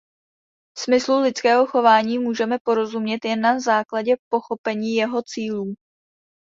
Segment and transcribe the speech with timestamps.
[0.77, 5.73] Smyslu lidského chování můžeme porozumět jen na základě pochopení jeho cílů.